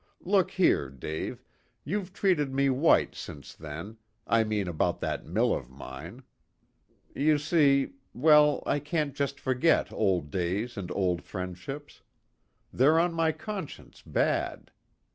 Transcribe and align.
Look 0.25 0.49
here, 0.49 0.89
Dave, 0.89 1.43
you've 1.83 2.11
treated 2.11 2.51
me 2.51 2.71
'white' 2.71 3.13
since 3.13 3.53
then 3.53 3.97
I 4.25 4.43
mean 4.43 4.67
about 4.67 4.99
that 5.01 5.27
mill 5.27 5.53
of 5.53 5.69
mine. 5.69 6.23
You 7.13 7.37
see 7.37 7.91
well, 8.11 8.63
I 8.65 8.79
can't 8.79 9.13
just 9.13 9.39
forget 9.39 9.91
old 9.93 10.31
days 10.31 10.75
and 10.75 10.89
old 10.89 11.21
friendships. 11.21 12.01
They're 12.73 12.97
on 12.97 13.13
my 13.13 13.31
conscience 13.31 14.01
bad. 14.01 14.71